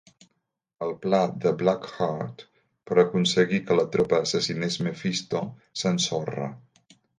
[0.85, 2.41] El pla de Blackheart
[2.91, 5.45] per aconseguir que la tropa assassinés Mefisto
[5.83, 6.53] s'ensorra.